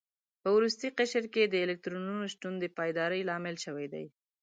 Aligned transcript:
په 0.41 0.49
وروستي 0.57 0.87
قشر 0.97 1.25
کې 1.33 1.43
د 1.45 1.47
اتو 1.55 1.63
الکترونونو 1.67 2.23
شتون 2.33 2.53
د 2.59 2.65
پایداري 2.77 3.21
لامل 3.29 3.55
شوی 3.65 3.87
دی. 3.93 4.05